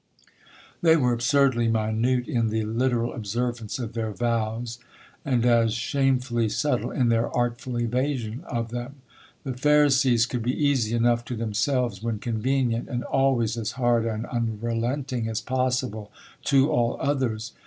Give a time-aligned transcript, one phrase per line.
[0.81, 4.79] They were absurdly minute in the literal observance of their vows,
[5.23, 8.95] and as shamefully subtile in their artful evasion of them.
[9.43, 14.25] The Pharisees could be easy enough to themselves when convenient, and always as hard and
[14.25, 16.11] unrelenting as possible
[16.45, 17.53] to all others.